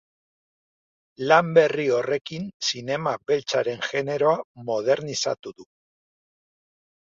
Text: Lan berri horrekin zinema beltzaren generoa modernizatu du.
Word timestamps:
Lan 1.31 1.51
berri 1.57 1.85
horrekin 1.97 2.47
zinema 2.69 3.15
beltzaren 3.33 3.85
generoa 3.91 4.35
modernizatu 4.73 5.57
du. 5.61 5.71